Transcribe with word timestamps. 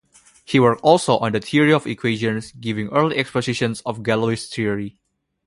He 0.45 0.59
worked 0.59 0.81
also 0.81 1.17
on 1.19 1.33
the 1.33 1.39
theory 1.39 1.71
of 1.71 1.85
equations, 1.85 2.51
giving 2.53 2.87
early 2.87 3.17
expositions 3.17 3.81
of 3.81 3.99
Galois 4.01 4.49
theory. 4.51 4.97